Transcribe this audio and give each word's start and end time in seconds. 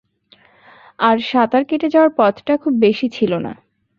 আর 0.99 1.17
সাঁতার 1.21 1.63
কেটে 1.65 1.87
যাওয়ার 1.89 2.11
পথটা 2.17 2.53
খুব 2.57 2.73
বেশি 2.79 3.07
ছিল 3.09 3.31
না। 3.37 3.53